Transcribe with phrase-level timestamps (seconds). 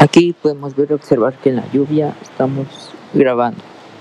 [0.00, 2.66] Aquí podemos ver observar que en la lluvia estamos
[3.12, 3.73] grabando.